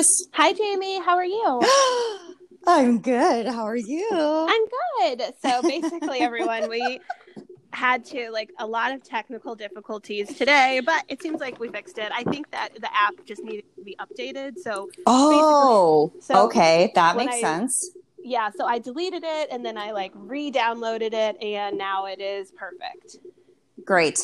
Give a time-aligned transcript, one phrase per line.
[0.00, 0.22] Jess.
[0.32, 0.98] Hi, Jamie.
[1.00, 1.60] How are you?
[2.66, 3.46] I'm good.
[3.46, 4.08] How are you?
[4.12, 4.62] I'm
[5.16, 5.32] good.
[5.42, 7.00] So basically, everyone, we
[7.72, 11.98] had to like a lot of technical difficulties today, but it seems like we fixed
[11.98, 12.10] it.
[12.14, 14.58] I think that the app just needed to be updated.
[14.58, 17.90] So oh, so okay, that makes I- sense.
[18.22, 22.52] yeah, so I deleted it and then I like re-downloaded it, and now it is
[22.52, 23.16] perfect.
[23.84, 24.18] Great.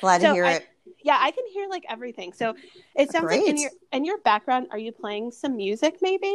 [0.00, 0.66] Glad So to hear I- it.
[1.02, 2.32] Yeah, I can hear like everything.
[2.32, 2.54] So
[2.94, 6.34] it sounds like in your in your background, are you playing some music maybe,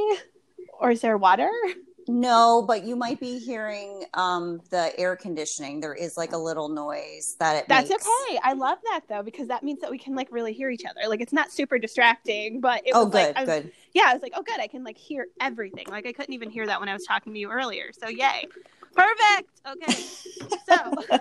[0.80, 1.50] or is there water?
[2.08, 5.80] No, but you might be hearing um, the air conditioning.
[5.80, 8.06] There is like a little noise that it That's makes.
[8.06, 8.40] okay.
[8.44, 11.08] I love that though because that means that we can like really hear each other.
[11.10, 13.72] Like it's not super distracting, but it Oh, was like good, I was- good.
[13.94, 15.88] yeah, I was like, oh good, I can like hear everything.
[15.90, 17.92] Like I couldn't even hear that when I was talking to you earlier.
[17.92, 18.48] So yay,
[18.94, 19.50] perfect.
[19.68, 19.98] Okay,
[20.70, 21.18] so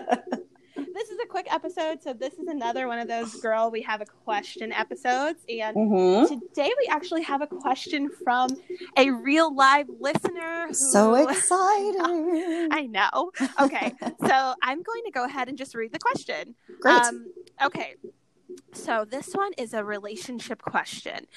[0.75, 2.01] this is a quick episode.
[2.03, 6.27] So this is another one of those girl we have a question episodes, and Mhm.
[6.27, 8.49] today we actually have a question from
[8.97, 10.67] a real live listener.
[10.67, 10.73] Who...
[10.73, 12.01] So excited.
[12.71, 13.31] I know.
[13.61, 13.93] Okay,
[14.25, 16.55] so I'm going to go ahead and just read the question.
[16.79, 16.95] Great.
[16.95, 17.27] Um,
[17.63, 17.95] okay.
[18.73, 21.27] So this one is a relationship question.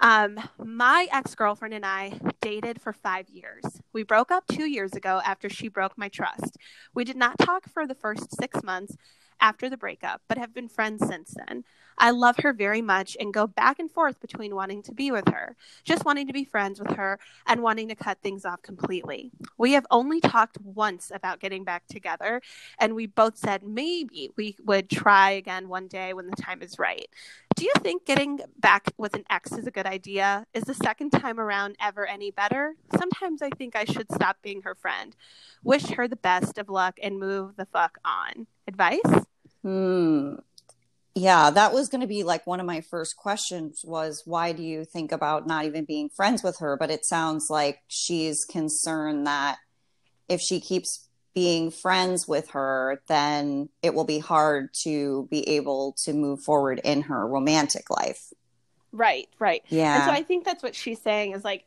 [0.00, 3.64] Um, my ex girlfriend and I dated for five years.
[3.92, 6.56] We broke up two years ago after she broke my trust.
[6.94, 8.96] We did not talk for the first six months
[9.40, 11.64] after the breakup, but have been friends since then.
[11.98, 15.28] I love her very much and go back and forth between wanting to be with
[15.28, 19.30] her, just wanting to be friends with her, and wanting to cut things off completely.
[19.56, 22.42] We have only talked once about getting back together,
[22.78, 26.78] and we both said maybe we would try again one day when the time is
[26.78, 27.08] right.
[27.56, 30.46] Do you think getting back with an ex is a good idea?
[30.52, 32.74] Is the second time around ever any better?
[32.98, 35.16] Sometimes I think I should stop being her friend.
[35.64, 38.46] Wish her the best of luck and move the fuck on.
[38.66, 39.00] Advice?
[39.62, 40.36] Hmm.
[41.14, 44.62] Yeah, that was going to be like one of my first questions was why do
[44.62, 46.76] you think about not even being friends with her?
[46.76, 49.56] But it sounds like she's concerned that
[50.28, 55.94] if she keeps being friends with her, then it will be hard to be able
[56.04, 58.32] to move forward in her romantic life.
[58.92, 59.62] Right, right.
[59.68, 59.96] Yeah.
[59.96, 61.64] And so I think that's what she's saying is like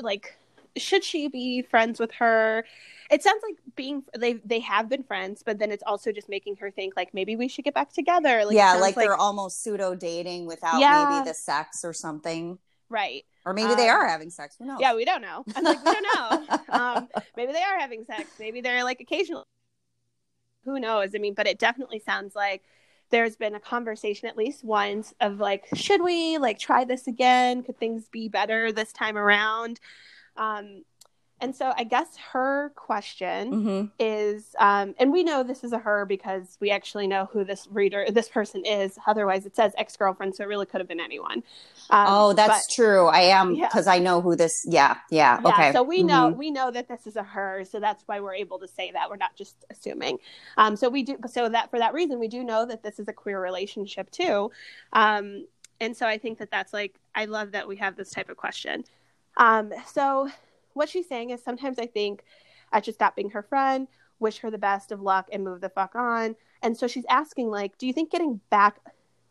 [0.00, 0.36] like
[0.76, 2.64] should she be friends with her?
[3.10, 6.56] It sounds like being they they have been friends, but then it's also just making
[6.56, 8.44] her think like maybe we should get back together.
[8.44, 11.08] Like, yeah, sounds like, they're almost pseudo dating without Yeah.
[11.10, 12.58] maybe the sex or something.
[12.88, 13.24] right.
[13.46, 14.56] Or maybe they Um, are having sex.
[14.58, 14.78] Who knows?
[14.80, 15.44] Yeah, we don't know.
[15.56, 16.58] I'm like we don't know.
[16.68, 18.28] um, maybe they are having sex.
[18.38, 19.44] Maybe they're like occasionally.
[20.64, 21.14] Who knows?
[21.14, 22.62] I mean, but it definitely sounds like
[23.10, 27.62] there's been a conversation at least once of like, should we like try this again?
[27.62, 29.80] Could things be better this time around?
[30.36, 30.84] Um,
[31.40, 35.78] and so I guess her question hmm is, um, and we know this is a
[35.78, 38.98] her because we actually know who this reader, this person is.
[39.06, 41.42] Otherwise, it says ex girlfriend, so it really could have been anyone.
[41.90, 43.06] Um, oh, that's but- true.
[43.06, 43.66] I am Yeah.
[43.68, 44.64] because I know who this.
[44.66, 45.40] Yeah, yeah.
[45.42, 45.72] yeah, okay.
[45.72, 46.36] so we know Mhm.
[46.36, 49.08] we know that this is a her, so that's why we're able to say that.
[49.10, 50.18] We're not just assuming.
[50.56, 53.08] Um, so we do so that for that reason we do know that this is
[53.08, 54.50] a queer relationship too.
[54.92, 55.46] Um,
[55.80, 58.36] and so I think that that's like I love that we have this type of
[58.36, 58.84] question.
[59.36, 60.28] Um, so
[60.74, 62.24] what she's saying is sometimes I think
[62.72, 63.88] I should stop being her friend,
[64.18, 66.36] wish her the best of luck, and move the fuck on.
[66.62, 68.78] And so she's asking like, do you think getting back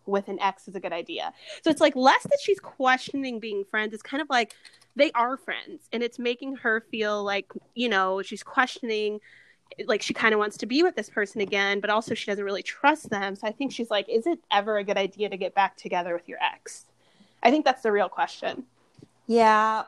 [0.06, 1.34] with an ex is a good idea?
[1.64, 3.94] So it's like less that she's questioning being friends.
[3.94, 4.56] It's kind of like
[4.96, 9.20] they are friends and it's making her feel like you know she's questioning
[9.86, 12.44] like she kind of wants to be with this person again but also she doesn't
[12.44, 15.38] really trust them so i think she's like is it ever a good idea to
[15.38, 16.86] get back together with your ex
[17.44, 18.66] i think that's the real question
[19.28, 19.84] Yeah.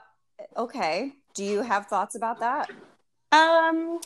[0.55, 1.13] Okay.
[1.33, 2.69] Do you have thoughts about that?
[3.33, 3.99] um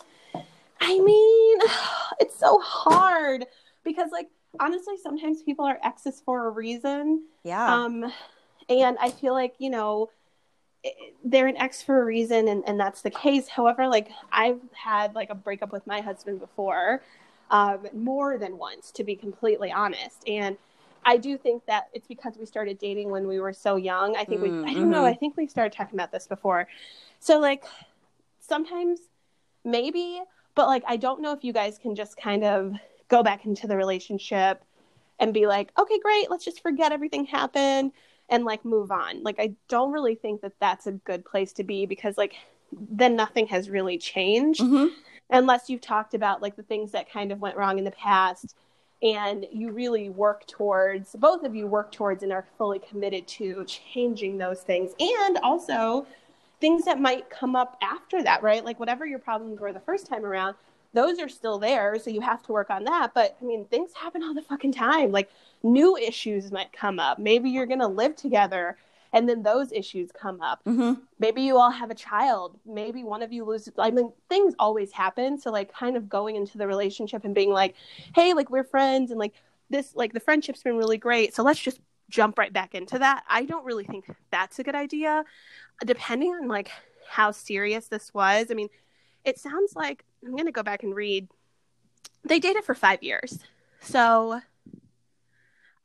[0.80, 1.58] i mean
[2.20, 3.46] it's so hard
[3.84, 4.28] because like
[4.60, 7.84] honestly sometimes people are exes for a reason Yeah.
[7.84, 8.12] Um,
[8.70, 10.10] and I feel like, you know,
[11.24, 13.48] they're an ex for a reason and, and that's the case.
[13.48, 17.02] However, like I've had like a breakup with my husband before,
[17.52, 20.28] um, more than once, to be completely honest.
[20.28, 20.58] And
[21.06, 24.16] I do think that it's because we started dating when we were so young.
[24.16, 25.10] I think we, I don't know, Mhm.
[25.10, 26.68] I think we started talking about this before.
[27.20, 27.64] So like
[28.40, 29.00] sometimes
[29.64, 30.22] maybe,
[30.56, 32.74] but like I don't know if you guys can just kind of
[33.08, 34.64] go back into the relationship
[35.20, 37.92] and be like, okay, great, let's just forget everything happened
[38.30, 39.22] and like move on.
[39.24, 42.34] Like, I don't really think that that's a good place to be because, like,
[42.72, 44.90] then nothing has really changed Mhm.
[45.30, 48.56] unless you've talked about like the things that kind of went wrong in the past
[49.04, 53.64] and you really work towards both of you work towards and are fully committed to
[53.66, 54.92] changing those things.
[55.00, 56.08] And also
[56.62, 58.64] things that might come up after that right?
[58.64, 60.56] Like whatever your problems were the first time around
[60.94, 63.14] those are still there so you have to work on that.
[63.14, 65.12] But i mean things happen all the fucking time.
[65.12, 65.30] Like
[65.62, 67.20] new issues might come up.
[67.20, 68.78] Maybe you're going to live together
[69.16, 70.64] and then those issues come up.
[70.66, 71.02] Mhm.
[71.18, 72.60] Maybe you all have a child.
[72.66, 73.74] Maybe one of you loses.
[73.80, 75.40] I mean, things always happen.
[75.40, 77.76] So, like, kind of going into the relationship and being like,
[78.14, 79.34] hey, like, we're friends and like
[79.70, 81.34] this, like, the friendship's been really great.
[81.34, 81.80] So, let's just
[82.10, 83.24] jump right back into that.
[83.28, 85.24] I don't really think that's a good idea.
[85.86, 86.70] Depending on like
[87.08, 88.52] how serious this was.
[88.52, 88.70] I mean,
[89.24, 91.30] it sounds like I'm going to go back and read.
[92.24, 93.40] They dated for 5 years.
[93.80, 94.42] So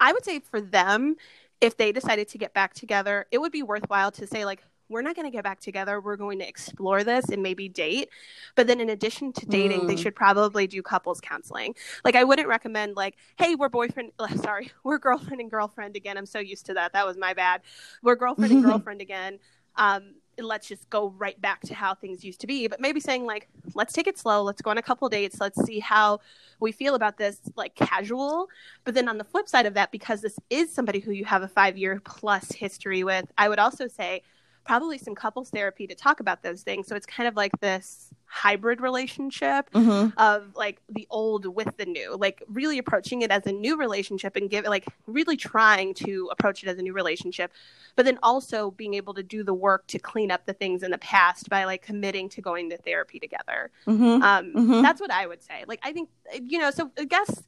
[0.00, 1.16] I would say for them
[1.60, 5.02] if they decided to get back together, it would be worthwhile to say like we're
[5.02, 6.00] not going to get back together.
[6.00, 8.10] We're going to explore this and maybe date.
[8.56, 9.86] But then, in addition to dating, mm.
[9.86, 11.76] they should probably do couples counseling.
[12.04, 14.10] Like, I wouldn't recommend, like, hey, we're boyfriend,
[14.42, 16.18] sorry, we're girlfriend and girlfriend again.
[16.18, 16.92] I'm so used to that.
[16.92, 17.62] That was my bad.
[18.02, 19.38] We're girlfriend and girlfriend again.
[19.76, 20.14] Um,
[20.46, 22.68] let's just go right back to how things used to be.
[22.68, 24.42] But maybe saying, like, let's take it slow.
[24.42, 25.40] Let's go on a couple dates.
[25.40, 26.20] Let's see how
[26.60, 28.48] we feel about this, like, casual.
[28.84, 31.42] But then on the flip side of that, because this is somebody who you have
[31.42, 34.22] a five year plus history with, I would also say,
[34.64, 36.86] probably some couples therapy to talk about those things.
[36.86, 40.16] So it's kind of like this hybrid relationship mm-hmm.
[40.16, 44.36] of like the old with the new, like really approaching it as a new relationship
[44.36, 47.52] and give like really trying to approach it as a new relationship,
[47.96, 50.92] but then also being able to do the work to clean up the things in
[50.92, 53.70] the past by like committing to going to therapy together.
[53.86, 54.22] Mm-hmm.
[54.22, 54.82] Um, Mhm.
[54.82, 55.64] That's what I would say.
[55.66, 56.08] Like, I think,
[56.46, 57.42] you know, so I guess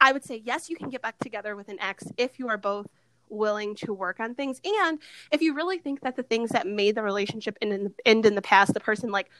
[0.00, 2.58] I would say, yes, you can get back together with an ex if you are
[2.58, 2.88] both
[3.28, 4.60] willing to work on things.
[4.64, 4.98] And
[5.30, 8.26] if you really think that the things that made the relationship end in the, end
[8.26, 9.30] in the past, the person like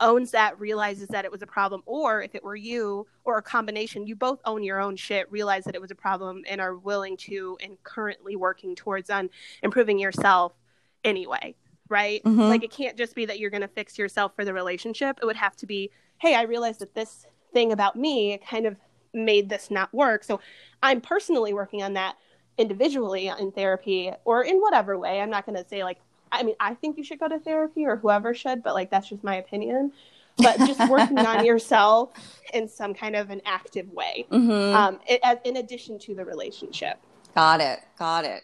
[0.00, 3.42] owns that, realizes that it was a problem, or if it were you or a
[3.42, 6.76] combination, you both own your own shit, realize that it was a problem, and are
[6.76, 9.30] willing to and currently working towards on
[9.62, 10.52] improving yourself
[11.04, 11.54] anyway.
[11.88, 12.22] Right?
[12.22, 12.48] Mhm.
[12.50, 15.18] Like it can't just be that you're going to fix yourself for the relationship.
[15.22, 18.76] It would have to be, hey, I realized that this thing about me kind of
[19.14, 20.22] made this not work.
[20.22, 20.38] So
[20.82, 22.16] I'm personally working on that
[22.58, 25.20] individually in therapy or in whatever way.
[25.20, 25.98] I'm not going to say like
[26.32, 29.08] I mean I think you should go to therapy or whoever should, but like that's
[29.08, 29.92] just my opinion.
[30.36, 32.10] But just working on yourself
[32.54, 34.72] in some kind of an active way, Mhm.
[34.74, 36.98] um, it, as, in addition to the relationship.
[37.34, 37.80] Got it.
[37.98, 38.42] Got it.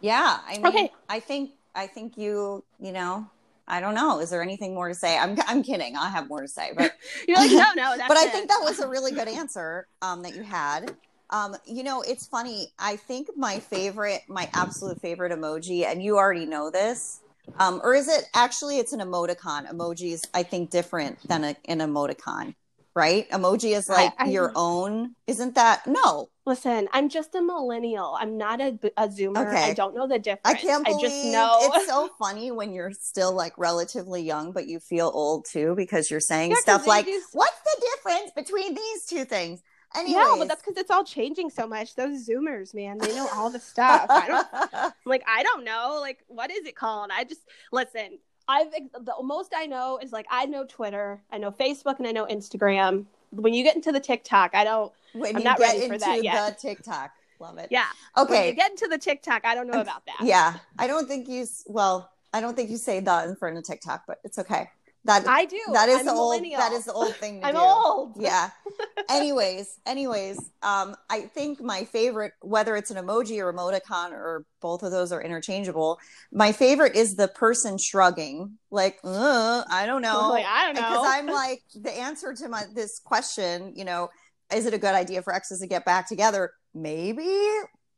[0.00, 0.38] Yeah.
[0.46, 0.92] I mean, Okay.
[1.08, 3.26] I think I think you you know
[3.66, 4.18] I don't know.
[4.20, 5.16] Is there anything more to say?
[5.18, 5.96] I'm I'm kidding.
[5.96, 6.92] I have more to say, but
[7.28, 9.86] You're like, no, no, that's but I it." think that was a really good answer
[10.02, 10.94] um, that you had.
[11.30, 12.72] Um, you know, it's funny.
[12.78, 17.20] I think my favorite, my absolute favorite emoji, and you already know this,
[17.58, 18.78] um, or is it actually?
[18.78, 19.70] It's an emoticon.
[19.72, 22.54] Emoji is, I think, different than a, an emoticon,
[22.94, 23.28] right?
[23.30, 25.14] Emoji is like I- your own.
[25.28, 26.30] Isn't that no?
[26.46, 28.16] Listen, I'm just a millennial.
[28.18, 29.46] I'm not a, a zoomer.
[29.46, 29.70] Okay.
[29.70, 30.40] I don't know the difference.
[30.44, 31.58] I can't believe I just know.
[31.62, 36.10] it's so funny when you're still like relatively young, but you feel old too because
[36.10, 39.62] you're saying Yeah, stuff like, just- "What's the difference between these two things?"
[39.96, 41.94] Anyways, yeah, but that's because it's all changing so much.
[41.96, 44.06] Those Zoomers, man, they know all the stuff.
[44.08, 45.98] I don't like I don't know.
[46.00, 47.10] Like what is it called?
[47.12, 47.40] I just
[47.72, 48.18] listen.
[48.48, 52.12] I've the most I know is like I know Twitter, I know Facebook, and I
[52.12, 53.04] know Instagram.
[53.30, 54.92] When you get into the TikTok, I don't.
[55.12, 56.60] when I'm you not get ready for into that yet.
[56.60, 57.68] the TikTok, love it.
[57.70, 57.86] Yeah.
[58.14, 58.48] When Okay.
[58.48, 60.18] you get into the TikTok, I don't know about that.
[60.22, 61.46] Yeah, I don't think you.
[61.66, 64.70] Well, I don't think you say that in front of TikTok, but it's okay.
[65.04, 65.58] That I do.
[65.72, 66.42] that is I'm the old.
[66.42, 67.60] That is the old thing to I'm do.
[67.60, 68.16] old.
[68.18, 68.50] Yeah.
[69.08, 74.82] anyways, anyways, um, I think my favorite, whether it's an emoji or emoticon or both
[74.82, 75.98] of those are interchangeable,
[76.32, 80.82] my favorite is the person shrugging, like, uh, I don't know, Like, I don't know.
[80.82, 84.10] because I'm like the answer to my this question, you know,
[84.52, 86.52] is it a good idea for exes to get back together?
[86.74, 87.28] Maybe.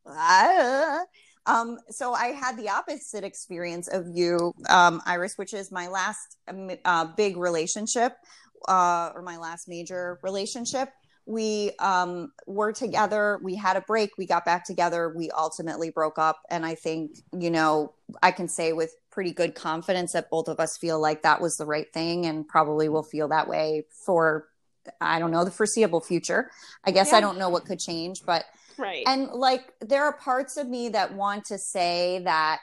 [0.07, 0.82] Uh,
[1.47, 6.37] um, so I had the opposite experience of you, um, Iris, which is my last
[6.49, 8.17] um, uh, big relationship,
[8.69, 10.91] uh, or my last major relationship.
[11.25, 13.39] We um, were together.
[13.43, 14.11] We had a break.
[14.19, 15.13] We got back together.
[15.17, 16.41] We ultimately broke up.
[16.51, 20.59] And I think, you know, I can say with pretty good confidence that both of
[20.59, 24.49] us feel like that was the right thing and probably will feel that way for,
[25.01, 26.51] I don't know, the foreseeable future.
[26.85, 27.19] I guess Yeah.
[27.19, 28.45] I don't know what could change, but
[28.79, 29.05] right.
[29.07, 32.61] and like there are parts of me that want to say that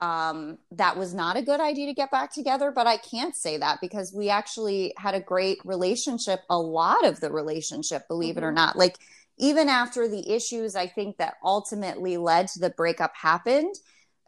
[0.00, 3.56] um that was not a good idea to get back together but i can't say
[3.56, 8.44] that because we actually had a great relationship a lot of the relationship believe it
[8.44, 8.56] or Mhm.
[8.56, 8.96] not like
[9.38, 13.74] even after the issues i think that ultimately led to the breakup happened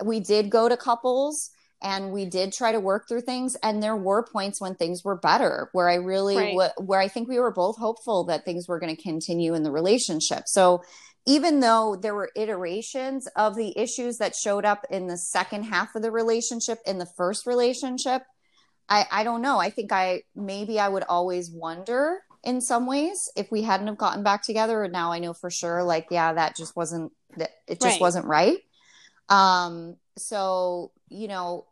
[0.03, 1.51] we did go to couples
[1.83, 5.17] and we did try to work through things and there were points when things were
[5.17, 6.55] better where i really Right.
[6.55, 9.63] wa- where i think we were both hopeful that things were going to continue in
[9.63, 10.83] the relationship so
[11.27, 15.95] even though there were iterations of the issues that showed up in the second half
[15.95, 18.23] of the relationship in the first relationship
[18.89, 19.59] i i don't know.
[19.59, 23.99] I think i maybe i would always wonder in some ways if we hadn't have
[23.99, 24.83] gotten back together.
[24.83, 28.01] And now i know for sure like yeah that just wasn't that it just Right.
[28.01, 28.59] wasn't right.
[29.29, 31.67] Um so you know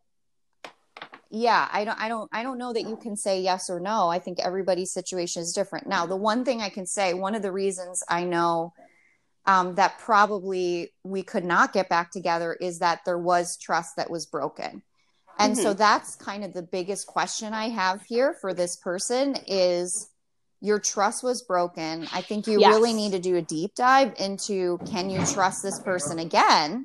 [1.30, 4.08] yeah i don't i don't i don't know that you can say yes or no.
[4.08, 5.86] I think everybody's situation is different.
[5.86, 8.72] Now the one thing i can say one of the reasons i know
[9.46, 14.10] um, that probably we could not get back together is that there was trust that
[14.10, 14.82] was broken
[15.38, 15.62] and mm-hmm.
[15.62, 20.10] so that's kind of the biggest question i have here for this person is
[20.60, 22.68] your trust was broken i think you yes.
[22.68, 26.84] really need to do a deep dive into can you trust this person again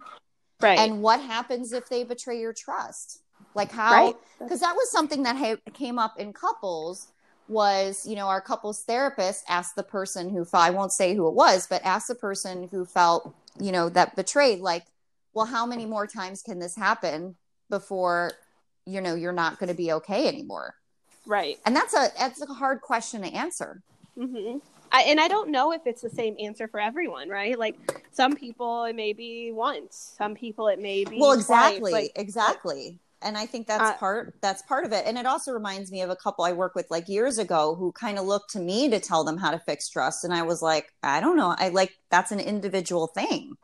[0.61, 3.21] right and what happens if they betray your trust
[3.55, 4.69] like how because right.
[4.69, 7.12] that was something that ha- came up in couples
[7.47, 11.33] was you know our couples therapist asked the person who i won't say who it
[11.33, 14.85] was but asked the person who felt you know that betrayed like
[15.33, 17.35] well how many more times can this happen
[17.69, 18.31] before
[18.85, 20.75] you know you're not going to be okay anymore
[21.25, 23.81] right and that's a that's a hard question to answer
[24.17, 24.57] mm-hmm.
[24.93, 27.57] I, and I don't know if it's the same answer for everyone, right?
[27.57, 32.11] Like some people it may be once, some people it may be well, exactly, like,
[32.15, 35.05] exactly and i think that's uh, part that's part of it.
[35.05, 37.91] And it also reminds me of a couple i work with like years ago who
[37.91, 40.23] kind of looked to me to tell them how to fix trust.
[40.23, 41.55] And i was like i don't know.
[41.57, 43.55] I like that's an individual thing.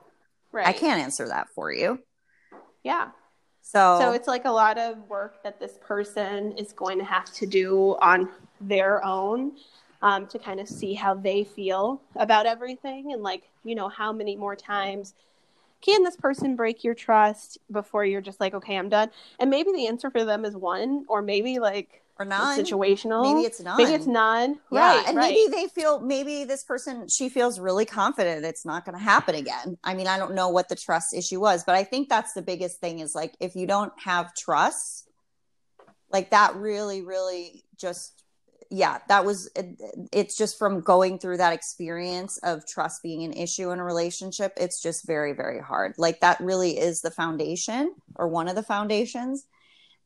[0.51, 0.67] Right.
[0.67, 1.99] i can't answer that for you.
[2.83, 3.09] Yeah.
[3.61, 7.31] So so it's like a lot of work that this person is going to have
[7.33, 8.29] to do on
[8.61, 9.53] their own
[10.01, 14.11] um, to kind of see how they feel about everything and like you know how
[14.11, 15.13] many more times
[15.81, 19.09] can this person break your trust before you're just like, okay, I'm done?
[19.39, 23.24] And maybe the answer for them is one, or maybe like or none situational.
[23.33, 23.77] Maybe it's none.
[23.77, 24.59] Maybe it's none.
[24.71, 25.31] Yeah, right, and right.
[25.33, 29.36] maybe they feel maybe this person she feels really confident it's not going to happen
[29.36, 29.77] again.
[29.83, 32.41] I mean, I don't know what the trust issue was, but I think that's the
[32.41, 35.07] biggest thing is like if you don't have trust,
[36.12, 38.24] like that really, really just
[38.69, 39.49] yeah, that was
[40.11, 44.53] it's just from going through that experience of trust being an issue in a relationship.
[44.57, 45.95] It's just very, very hard.
[45.97, 49.45] Like that really is the foundation or one of the foundations.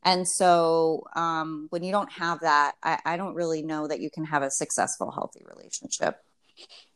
[0.02, 4.10] And so um, when you don't have that, I, I don't really know that you
[4.10, 6.22] can have a successful, healthy relationship.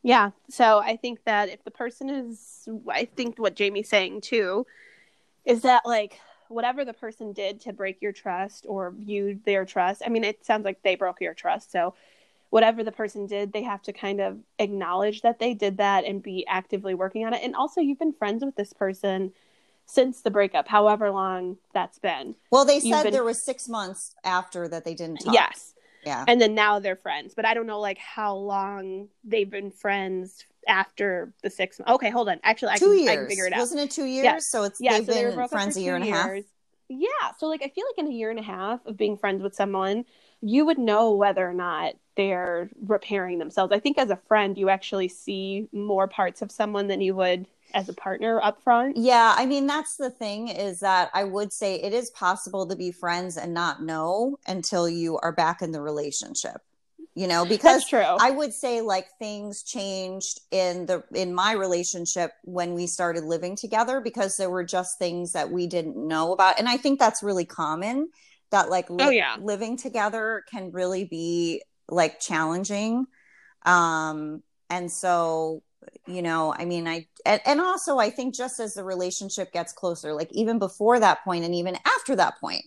[0.02, 0.30] Yeah.
[0.50, 4.66] So I think that if the person is, I think what Jamie's saying too,
[5.44, 10.02] is that like whatever the person did to break your trust or viewed their trust.
[10.04, 11.72] I mean, it sounds like they broke your trust.
[11.72, 11.94] So,
[12.50, 16.22] whatever the person did, they have to kind of acknowledge that they did that and
[16.22, 17.42] be actively working on it.
[17.42, 19.32] And also, you've been friends with this person
[19.84, 22.34] since the breakup, however long that's been.
[22.50, 23.12] Well, they said been...
[23.12, 25.34] there was six months after that they didn't talk.
[25.34, 25.74] Yes.
[26.04, 26.24] Yeah.
[26.28, 30.44] And then now they're friends, but I don't know like how long they've been friends
[30.68, 31.80] after the six.
[31.86, 32.38] Okay, hold on.
[32.44, 33.08] Actually, I two can, years.
[33.08, 33.58] I can figure it out.
[33.60, 34.24] Wasn't it two years?
[34.24, 34.38] Yeah.
[34.38, 36.30] So it's yeah, they've so been they friends a year and a half.
[36.88, 37.08] Yeah.
[37.38, 39.54] So like I feel like in a year and a half of being friends with
[39.54, 40.04] someone,
[40.40, 43.72] you would know whether or not they're repairing themselves.
[43.72, 47.46] I think as a friend, you actually see more parts of someone than you would
[47.74, 48.96] as a partner up front.
[48.96, 52.76] Yeah, I mean that's the thing is that I would say it is possible to
[52.76, 56.62] be friends and not know until you are back in the relationship
[57.18, 57.98] you know because true.
[58.00, 63.56] i would say like things changed in the in my relationship when we started living
[63.56, 67.22] together because there were just things that we didn't know about and i think that's
[67.22, 68.08] really common
[68.50, 69.36] that like li- oh, yeah.
[69.40, 73.04] living together can really be like challenging
[73.66, 75.60] um and so
[76.06, 79.72] you know i mean i and, and also i think just as the relationship gets
[79.72, 82.64] closer like even before that point and even after that point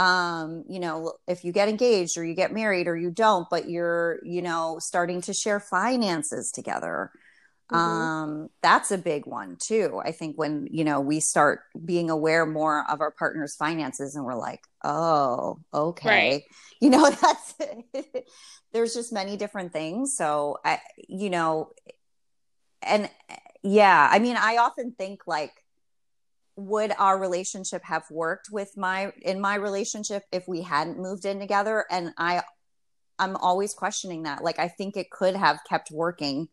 [0.00, 3.68] um, you know, if you get engaged or you get married or you don't, but
[3.68, 7.12] you're, you know, starting to share finances together.
[7.70, 7.76] Mm-hmm.
[7.76, 10.00] Um, that's a big one too.
[10.02, 14.24] I think when, you know, we start being aware more of our partner's finances and
[14.24, 16.08] we're like, oh, okay.
[16.08, 16.42] Right.
[16.82, 17.54] You know, that's
[18.72, 20.16] there's just many different things.
[20.16, 20.78] So I,
[21.10, 21.72] you know,
[22.80, 23.10] and
[23.62, 25.52] yeah, I mean, I often think like,
[26.56, 31.38] would our relationship have worked with my in my relationship if we hadn't moved in
[31.38, 32.42] together and i
[33.18, 36.48] i'm always questioning that like i think it could have kept working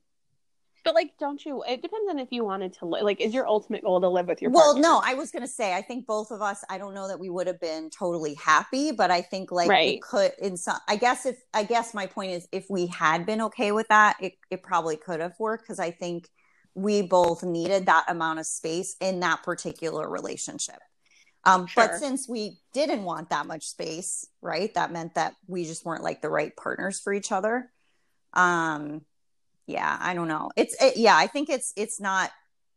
[0.88, 3.46] but like don't you it depends on if you wanted to li- like is your
[3.46, 4.82] ultimate goal to live with your well partner?
[4.82, 7.30] no i was gonna say i think both of us i don't know that we
[7.30, 9.96] would have been totally happy but i think like right.
[9.96, 13.26] it could in some i guess if i guess my point is if we had
[13.26, 16.30] been okay with that it, it probably could have worked because i think
[16.78, 20.78] we both needed that amount of space in that particular relationship.
[21.44, 21.88] Um, sure.
[21.88, 26.04] But since we didn't want that much space, right, that meant that we just weren't
[26.04, 27.72] like the right partners for each other.
[28.34, 29.02] Um,
[29.66, 30.52] yeah, I don't know.
[30.56, 32.30] It's it, yeah, I think it's it's not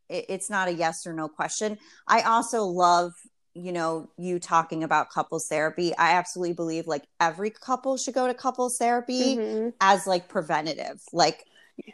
[0.08, 1.76] it, it's not a yes or no question.
[2.08, 3.12] I also love
[3.52, 8.28] you know you talking about couples therapy i absolutely believe like every couple should go
[8.28, 9.68] to couples therapy mm-hmm.
[9.80, 11.44] as like preventative like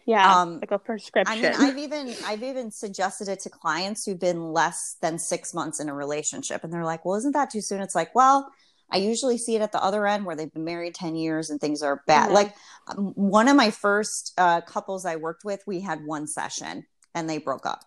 [0.05, 1.39] Yeah, um, like a prescription.
[1.39, 5.53] I mean, I've even I've even suggested it to clients who've been less than six
[5.53, 8.51] months in a relationship, and they're like, "Well, isn't that too soon?" It's like, well,
[8.91, 11.61] I usually see it at the other end where they've been married 10 years and
[11.61, 12.27] things are bad.
[12.27, 12.35] Mm-hmm.
[12.35, 12.55] Like
[12.89, 17.29] um, one of my first uh, couples I worked with, we had one session and
[17.29, 17.85] they broke up.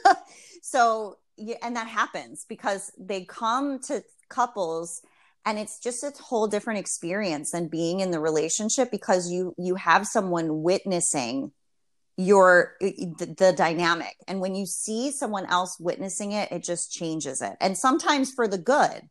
[0.62, 5.02] so, yeah, and that happens because they come to couples
[5.44, 9.74] and it's just a whole different experience than being in the relationship because you you
[9.74, 11.52] have someone witnessing
[12.18, 17.40] your the, the, dynamic and when you see someone else witnessing it it just changes
[17.40, 19.08] it and sometimes for the good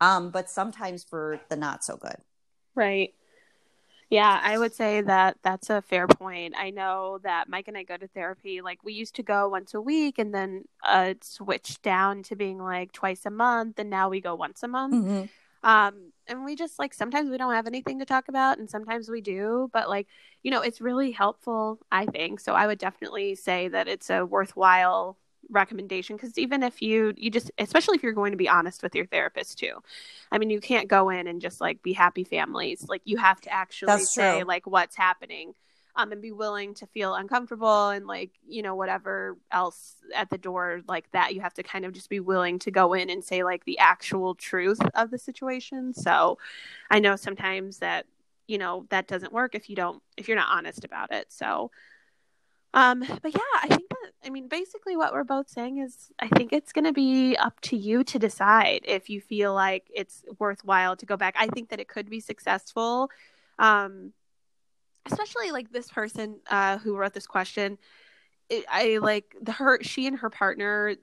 [0.00, 2.16] um, but sometimes for the not so good.
[2.74, 3.14] Right.
[4.08, 6.54] Yeah, I would say that that's a fair point.
[6.58, 8.60] I know that Mike and I go to therapy.
[8.60, 12.34] Like we used to go once a week, and then uh, it switched down to
[12.34, 14.94] being like twice a month, and now we go once a month.
[14.94, 15.26] Mm-hmm.
[15.62, 19.08] Um, and we just like sometimes we don't have anything to talk about, and sometimes
[19.08, 19.68] we do.
[19.72, 20.06] But like
[20.42, 21.78] you know, it's really helpful.
[21.92, 22.54] I think so.
[22.54, 27.50] I would definitely say that it's a worthwhile recommendation because even if you you just
[27.58, 29.72] especially if you're going to be honest with your therapist too
[30.30, 33.40] i mean you can't go in and just like be happy families like you have
[33.40, 35.54] to actually say like what's happening
[35.96, 40.38] um and be willing to feel uncomfortable and like you know whatever else at the
[40.38, 43.24] door like that you have to kind of just be willing to go in and
[43.24, 46.38] say like the actual truth of the situation so
[46.90, 48.06] i know sometimes that
[48.46, 51.70] you know that doesn't work if you don't if you're not honest about it so
[52.72, 56.28] um, but yeah, I think that, I mean, basically what we're both saying is I
[56.28, 60.24] think it's going to be up to you to decide if you feel like it's
[60.38, 61.34] worthwhile to go back.
[61.36, 63.10] I think that it could be successful.
[63.58, 64.12] Um,
[65.06, 67.78] especially like this person uh, who wrote this question.
[68.48, 70.96] It, I like the her, she and her partner,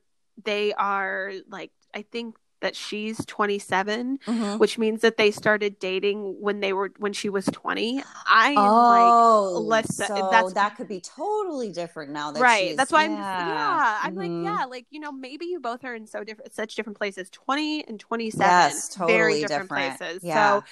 [0.43, 4.57] they are like, I think that she's 27 mm-hmm.
[4.57, 8.57] which means that they started dating when they were when she was 20 i am
[8.57, 13.03] oh, like let's so that's that could be totally different now that right that's why
[13.03, 13.09] yeah.
[13.09, 14.43] i'm yeah i'm mm-hmm.
[14.43, 17.29] like yeah like you know maybe you both are in so different such different places
[17.29, 19.97] 20 and 27 yes, totally very different, different.
[19.97, 20.59] places yeah.
[20.59, 20.63] so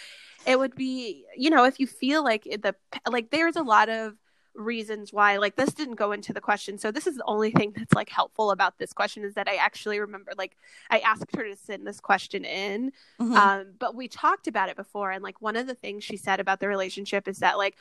[0.46, 2.76] it would be you know if you feel like the
[3.10, 4.16] like there's a lot of
[4.54, 7.74] reasons why like this didn't go into the question so this is the only thing
[7.76, 10.56] that's like helpful about this question is that i actually remember like
[10.90, 13.34] i asked her to send this question in mm-hmm.
[13.34, 16.40] um, but we talked about it before and like one of the things she said
[16.40, 17.76] about the relationship is that like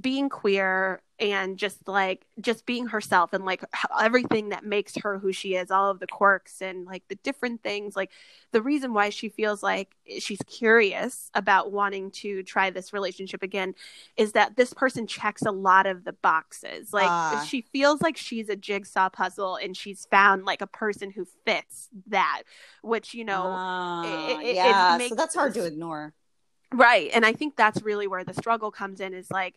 [0.00, 3.64] being queer and just like just being herself and like
[4.00, 7.62] everything that makes her who she is all of the quirks and like the different
[7.62, 8.10] things like
[8.52, 13.74] the reason why she feels like she's curious about wanting to try this relationship again
[14.16, 16.92] is that this person checks a lot of the boxes.
[16.92, 21.10] Like uh, she feels like she's a jigsaw puzzle and she's found like a person
[21.10, 22.42] who fits that
[22.82, 24.96] which you know uh, it, it, yeah.
[24.96, 26.14] It so that's hard to ignore.
[26.72, 27.10] Right.
[27.12, 29.54] And i think that's really where the struggle comes in is like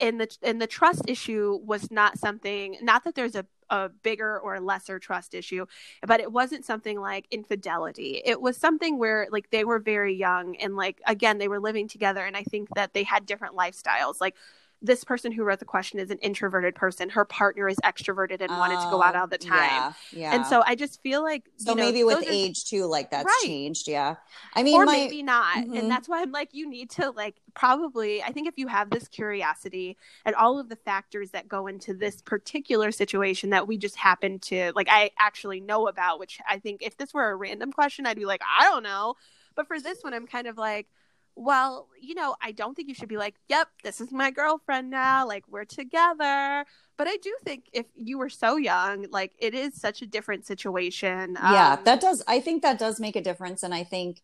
[0.00, 4.38] and the and the trust issue was not something not that there's a, a bigger
[4.38, 5.66] or lesser trust issue
[6.06, 8.22] but it wasn't something like infidelity.
[8.24, 11.88] It was something where like they were very young and like again they were living
[11.88, 14.20] together and i think that they had different lifestyles.
[14.20, 14.36] Like
[14.84, 17.08] this person who wrote the question is an introverted person.
[17.08, 19.70] Her partner is extroverted and oh, wanted to go out all the time.
[19.70, 20.34] Yeah, yeah.
[20.34, 23.42] And so I just feel like so know, maybe with age too, like that's right.
[23.44, 23.88] changed.
[23.88, 24.16] Yeah.
[24.54, 24.92] I mean, or my...
[24.92, 25.56] maybe not.
[25.56, 25.74] Mm-hmm.
[25.74, 28.22] And that's why I'm like, you need to like probably.
[28.22, 31.94] I think if you have this curiosity and all of the factors that go into
[31.94, 36.18] this particular situation that we just happen to like, I actually know about.
[36.18, 39.14] Which I think if this were a random question, I'd be like, I don't know.
[39.54, 40.88] But for this one, I'm kind of like
[41.36, 44.90] well, you know, I don't think you should be like, yep, this is my girlfriend
[44.90, 45.26] now.
[45.26, 46.64] Like, we're together.
[46.96, 50.46] But I do think if you were so young, like, it is such a different
[50.46, 51.36] situation.
[51.40, 52.22] Yeah, um, that does.
[52.28, 53.62] I think that does make a difference.
[53.62, 54.22] And I think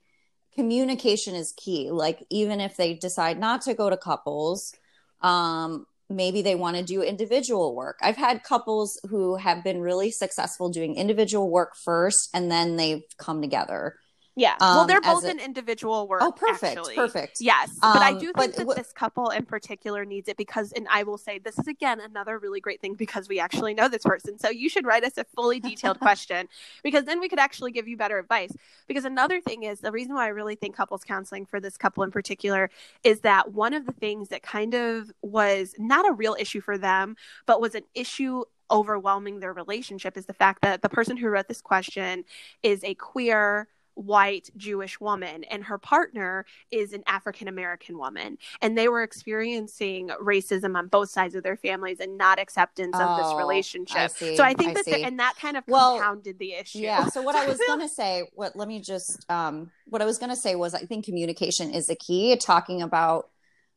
[0.55, 1.91] communication is key.
[1.91, 4.73] Like, even if they decide not to go to couples,
[5.21, 7.99] um, maybe they want to do individual work.
[8.03, 13.03] I've had couples who have been really successful doing individual work first and then they've
[13.17, 13.97] come together.
[14.41, 14.57] Yeah.
[14.61, 16.23] Um, well, they're both a, an individual work.
[16.23, 16.79] Oh, perfect.
[16.79, 16.95] Actually.
[16.95, 17.43] Perfect.
[17.43, 17.69] Yes.
[17.83, 20.73] Um, but I do think but, that w- this couple in particular needs it because,
[20.73, 23.89] and I will say this is again another really great thing because we actually know
[23.89, 24.39] this person.
[24.39, 26.49] So you should write us a fully detailed question
[26.83, 28.53] because then we could actually give you better advice.
[28.89, 32.03] Because another thing is the reason why I really think couples counseling for this couple
[32.03, 32.71] in particular
[33.05, 36.79] is that one of the things that kind of was not a real issue for
[36.79, 41.29] them, but was an issue overwhelming their relationship is the fact that the person who
[41.29, 42.25] wrote this question
[42.63, 43.69] is a queer
[44.01, 48.39] white Jewish woman, and her partner is an African American woman.
[48.63, 53.03] And they were experiencing racism on both sides of their families and not acceptance oh,
[53.03, 54.13] of this oh, relationship.
[54.21, 56.79] I so I think I that, the, and that kind of well, compounded the issue.
[56.79, 57.07] Yeah.
[57.09, 60.19] So what I was going to say, what let me just, um, what I was
[60.19, 62.37] going to say was, I think communication is the key.
[62.37, 63.29] Talking about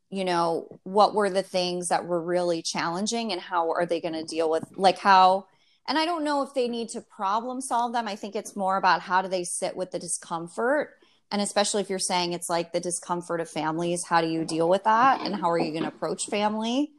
[0.10, 4.14] you know, what were the things that were really challenging and how are they going
[4.14, 5.48] to deal with, like, how,
[5.88, 8.08] and I don't know if they need to problem solve them.
[8.08, 10.92] I think it's more about how do they sit with the discomfort.
[11.32, 14.70] And especially if you're saying it's like the discomfort of families, how do you deal
[14.70, 15.22] with that?
[15.22, 16.92] And how are you going to approach family?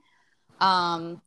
[0.60, 1.22] Um,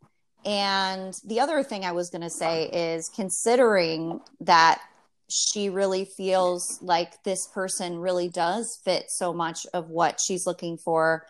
[0.46, 4.82] and the other thing I was going to say is considering that
[5.30, 10.78] she really feels like this person really does fit so much of what she's looking
[10.78, 11.26] for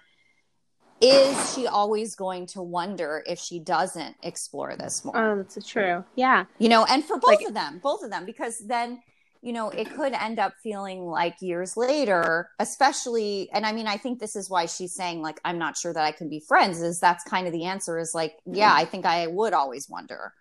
[1.00, 5.16] is she always going to wonder if she doesn't explore this more?
[5.18, 6.04] Oh, that's true.
[6.16, 6.46] Yeah.
[6.58, 9.02] You know, and for both like, of them, both of them, because then,
[9.42, 13.98] you know, it could end up feeling like years later, especially, and I mean, I
[13.98, 16.82] think this is why she's saying, like, I'm not sure that I can be friends,
[16.82, 20.34] is that's kind of the answer is like, yeah, I think I would always wonder.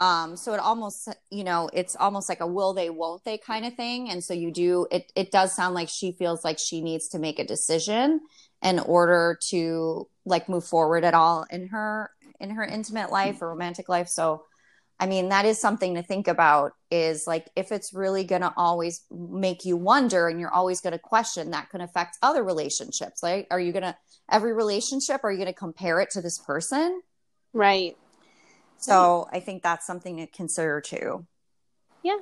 [0.00, 3.64] Um, so it almost, you know, it's almost like a will they, won't they kind
[3.64, 4.10] of thing.
[4.10, 7.18] And so you do, it, it does sound like she feels like she needs to
[7.18, 8.20] make a decision
[8.64, 13.50] in order to like move forward at all in her in her intimate life or
[13.50, 14.08] romantic life.
[14.08, 14.44] So
[15.00, 18.52] i mean that is something to think about is like if it's really going to
[18.56, 23.22] always make you wonder and you're always going to question that can affect other relationships
[23.22, 23.96] like are you going to
[24.30, 27.02] every relationship are you going to compare it to this person?
[27.52, 27.96] Right.
[28.76, 31.26] So i think that's something to consider too.
[32.02, 32.18] Yeah.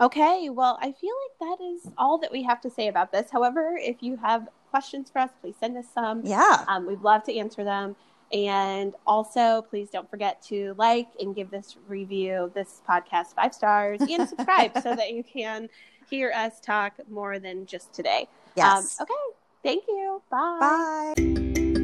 [0.00, 3.30] Okay well i feel like that is all that we have to say about this.
[3.30, 6.22] However if you have questions for us, please send us some.
[6.24, 6.64] Yeah.
[6.68, 7.96] Um, we'd love to answer them.
[8.32, 14.00] And also, please don't forget to like and give this review, this podcast, five stars
[14.02, 15.68] and subscribe so that you can
[16.10, 18.28] hear us talk more than just today.
[18.54, 19.00] Yes.
[19.00, 19.14] Um, okay.
[19.62, 20.22] Thank you.
[20.30, 21.14] Bye.
[21.16, 21.77] Bye.